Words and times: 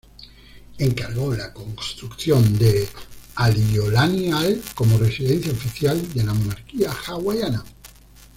Encargó 0.79 1.35
la 1.35 1.53
construcción 1.53 2.57
de 2.57 2.87
Aliʻiōlani 3.35 4.33
Hale 4.35 4.59
como 4.73 4.97
residencia 4.97 5.51
oficial 5.51 6.01
de 6.15 6.23
la 6.23 6.33
monarquía 6.33 6.91
hawaiana. 6.91 7.63